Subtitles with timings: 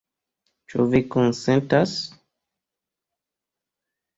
[0.73, 1.93] Ĉu vi konsentas?